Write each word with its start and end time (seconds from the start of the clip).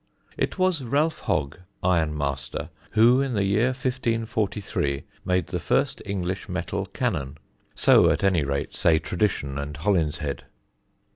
It 0.35 0.57
was 0.57 0.83
Ralph 0.83 1.19
Hogge, 1.25 1.57
iron 1.83 2.17
master, 2.17 2.71
who 2.93 3.21
in 3.21 3.35
the 3.35 3.43
year 3.43 3.67
1543 3.67 5.03
made 5.23 5.45
the 5.45 5.59
first 5.59 6.01
English 6.07 6.49
metal 6.49 6.87
cannon. 6.87 7.37
So 7.75 8.09
at 8.09 8.23
any 8.23 8.43
rate 8.43 8.75
say 8.75 8.97
tradition 8.97 9.59
and 9.59 9.77
Holinshed. 9.77 10.43